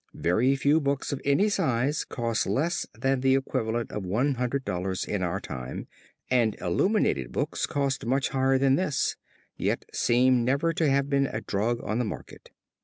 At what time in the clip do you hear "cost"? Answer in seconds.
2.05-2.47, 7.67-8.03